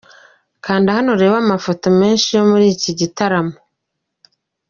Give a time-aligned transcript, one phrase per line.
[0.65, 3.55] Kanda hano urebe amafoto menshi yo muri iki gitaramo.